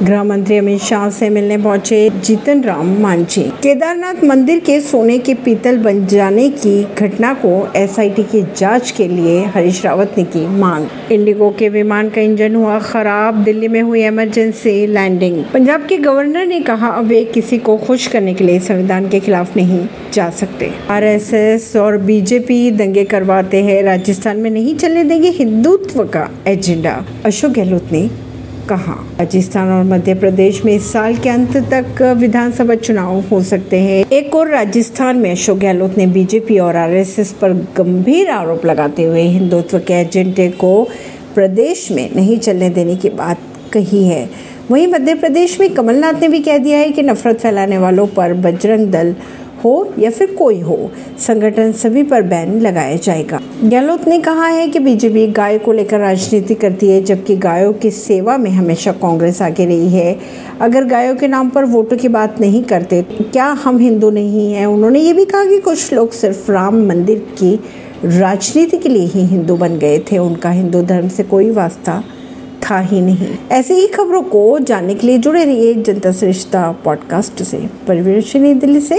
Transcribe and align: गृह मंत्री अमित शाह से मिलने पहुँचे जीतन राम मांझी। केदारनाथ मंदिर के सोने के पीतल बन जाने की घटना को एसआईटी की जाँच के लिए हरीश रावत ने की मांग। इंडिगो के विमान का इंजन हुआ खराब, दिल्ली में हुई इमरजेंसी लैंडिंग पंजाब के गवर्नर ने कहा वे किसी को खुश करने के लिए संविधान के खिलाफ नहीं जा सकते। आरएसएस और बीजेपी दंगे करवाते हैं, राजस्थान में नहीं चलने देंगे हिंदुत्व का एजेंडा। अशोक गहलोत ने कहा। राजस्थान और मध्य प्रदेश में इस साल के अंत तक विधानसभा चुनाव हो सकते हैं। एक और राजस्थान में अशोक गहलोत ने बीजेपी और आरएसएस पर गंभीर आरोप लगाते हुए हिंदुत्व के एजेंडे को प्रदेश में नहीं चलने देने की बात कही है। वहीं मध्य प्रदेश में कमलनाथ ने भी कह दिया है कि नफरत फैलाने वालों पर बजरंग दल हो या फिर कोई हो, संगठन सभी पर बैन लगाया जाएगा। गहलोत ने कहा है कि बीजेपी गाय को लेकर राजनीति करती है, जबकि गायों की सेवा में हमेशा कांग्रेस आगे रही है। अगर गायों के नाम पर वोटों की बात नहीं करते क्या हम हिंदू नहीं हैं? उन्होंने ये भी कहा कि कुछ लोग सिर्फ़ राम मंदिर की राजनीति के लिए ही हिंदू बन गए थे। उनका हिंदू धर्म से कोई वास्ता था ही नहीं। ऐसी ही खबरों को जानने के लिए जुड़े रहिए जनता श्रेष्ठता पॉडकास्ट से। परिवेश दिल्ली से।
गृह 0.00 0.22
मंत्री 0.24 0.56
अमित 0.56 0.80
शाह 0.80 1.08
से 1.10 1.28
मिलने 1.30 1.56
पहुँचे 1.58 2.10
जीतन 2.24 2.62
राम 2.62 3.00
मांझी। 3.00 3.42
केदारनाथ 3.62 4.22
मंदिर 4.24 4.58
के 4.58 4.80
सोने 4.80 5.18
के 5.18 5.34
पीतल 5.34 5.78
बन 5.78 6.06
जाने 6.06 6.48
की 6.48 6.84
घटना 6.98 7.32
को 7.34 7.72
एसआईटी 7.76 8.22
की 8.22 8.42
जाँच 8.56 8.90
के 8.90 9.08
लिए 9.08 9.44
हरीश 9.44 9.84
रावत 9.84 10.14
ने 10.18 10.24
की 10.24 10.46
मांग। 10.46 10.86
इंडिगो 11.12 11.50
के 11.58 11.68
विमान 11.68 12.08
का 12.08 12.20
इंजन 12.20 12.54
हुआ 12.54 12.78
खराब, 12.78 13.42
दिल्ली 13.44 13.68
में 13.68 13.82
हुई 13.82 14.04
इमरजेंसी 14.04 14.86
लैंडिंग 14.86 15.44
पंजाब 15.44 15.86
के 15.86 15.96
गवर्नर 15.96 16.46
ने 16.46 16.60
कहा 16.60 17.00
वे 17.00 17.24
किसी 17.24 17.58
को 17.58 17.76
खुश 17.76 18.06
करने 18.06 18.34
के 18.34 18.44
लिए 18.44 18.60
संविधान 18.60 19.08
के 19.08 19.20
खिलाफ 19.20 19.56
नहीं 19.56 19.86
जा 20.12 20.30
सकते। 20.30 20.70
आरएसएस 20.90 21.76
और 21.76 21.98
बीजेपी 21.98 22.70
दंगे 22.70 23.04
करवाते 23.04 23.62
हैं, 23.62 23.82
राजस्थान 23.82 24.36
में 24.36 24.50
नहीं 24.50 24.74
चलने 24.74 25.04
देंगे 25.04 25.28
हिंदुत्व 25.28 26.04
का 26.04 26.28
एजेंडा। 26.46 27.04
अशोक 27.24 27.50
गहलोत 27.50 27.92
ने 27.92 28.29
कहा। 28.70 28.92
राजस्थान 29.18 29.68
और 29.68 29.84
मध्य 29.84 30.14
प्रदेश 30.14 30.64
में 30.64 30.72
इस 30.72 30.92
साल 30.92 31.16
के 31.16 31.28
अंत 31.28 31.56
तक 31.72 32.02
विधानसभा 32.18 32.74
चुनाव 32.74 33.20
हो 33.20 33.42
सकते 33.42 33.78
हैं। 33.80 34.04
एक 34.12 34.34
और 34.34 34.48
राजस्थान 34.48 35.16
में 35.16 35.30
अशोक 35.30 35.58
गहलोत 35.58 35.98
ने 35.98 36.06
बीजेपी 36.06 36.58
और 36.58 36.76
आरएसएस 36.76 37.32
पर 37.32 37.52
गंभीर 37.76 38.30
आरोप 38.30 38.66
लगाते 38.66 39.02
हुए 39.02 39.22
हिंदुत्व 39.22 39.78
के 39.78 39.94
एजेंडे 39.94 40.48
को 40.60 40.72
प्रदेश 41.34 41.90
में 41.90 42.08
नहीं 42.16 42.38
चलने 42.38 42.70
देने 42.70 42.96
की 42.96 43.08
बात 43.08 43.38
कही 43.72 44.04
है। 44.04 44.28
वहीं 44.70 44.86
मध्य 44.86 45.14
प्रदेश 45.14 45.60
में 45.60 45.68
कमलनाथ 45.70 46.20
ने 46.20 46.28
भी 46.28 46.40
कह 46.40 46.58
दिया 46.58 46.78
है 46.78 46.90
कि 46.90 47.02
नफरत 47.02 47.38
फैलाने 47.38 47.78
वालों 47.78 48.06
पर 48.06 48.34
बजरंग 48.34 48.86
दल 48.86 49.14
हो 49.64 49.92
या 49.98 50.10
फिर 50.10 50.30
कोई 50.30 50.60
हो, 50.60 50.90
संगठन 51.18 51.72
सभी 51.72 52.02
पर 52.02 52.22
बैन 52.22 52.60
लगाया 52.60 52.96
जाएगा। 52.96 53.40
गहलोत 53.64 54.08
ने 54.08 54.20
कहा 54.20 54.46
है 54.46 54.68
कि 54.68 54.78
बीजेपी 54.78 55.26
गाय 55.26 55.58
को 55.58 55.72
लेकर 55.72 55.98
राजनीति 55.98 56.54
करती 56.54 56.88
है, 56.88 57.02
जबकि 57.02 57.36
गायों 57.36 57.72
की 57.72 57.90
सेवा 57.90 58.36
में 58.36 58.50
हमेशा 58.50 58.92
कांग्रेस 58.92 59.42
आगे 59.42 59.64
रही 59.64 59.88
है। 59.88 60.18
अगर 60.60 60.84
गायों 60.84 61.16
के 61.16 61.28
नाम 61.28 61.48
पर 61.48 61.64
वोटों 61.64 61.96
की 61.96 62.08
बात 62.08 62.40
नहीं 62.40 62.64
करते 62.64 63.02
क्या 63.02 63.44
हम 63.44 63.78
हिंदू 63.78 64.10
नहीं 64.10 64.52
हैं? 64.52 64.66
उन्होंने 64.66 65.00
ये 65.00 65.12
भी 65.12 65.24
कहा 65.24 65.44
कि 65.44 65.58
कुछ 65.58 65.92
लोग 65.92 66.12
सिर्फ़ 66.12 66.52
राम 66.52 66.86
मंदिर 66.86 67.18
की 67.18 67.60
राजनीति 68.04 68.76
के 68.76 68.88
लिए 68.88 69.06
ही 69.06 69.26
हिंदू 69.26 69.56
बन 69.56 69.78
गए 69.78 69.98
थे। 69.98 70.18
उनका 70.18 70.50
हिंदू 70.50 70.82
धर्म 70.82 71.08
से 71.08 71.22
कोई 71.22 71.50
वास्ता 71.50 72.04
था 72.70 72.78
ही 72.78 73.00
नहीं। 73.00 73.28
ऐसी 73.50 73.74
ही 73.74 73.86
खबरों 73.86 74.22
को 74.22 74.58
जानने 74.58 74.94
के 74.94 75.06
लिए 75.06 75.18
जुड़े 75.18 75.44
रहिए 75.44 75.74
जनता 75.74 76.12
श्रेष्ठता 76.12 76.76
पॉडकास्ट 76.84 77.42
से। 77.42 77.58
परिवेश 77.88 78.36
दिल्ली 78.36 78.80
से। 78.80 78.98